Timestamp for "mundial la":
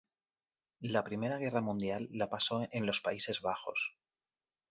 1.61-2.27